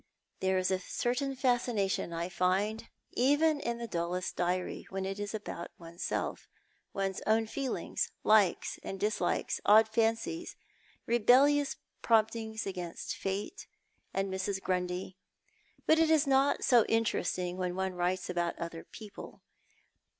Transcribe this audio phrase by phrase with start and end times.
[0.39, 5.35] There is a certain fascination, I find, even iu the dullest diary, when it is
[5.35, 6.47] about one's self—
[6.91, 10.55] one's own feelings, likes and dis likes, odd fancies,
[11.05, 13.67] rebellious promptings against Fate
[14.11, 14.59] and Mrs.
[14.59, 15.17] Grundy;
[15.85, 19.43] but it is not so interesting when one writes about other people.